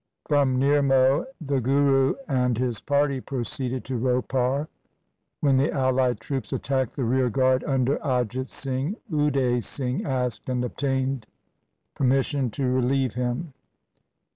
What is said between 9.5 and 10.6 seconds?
Singh asked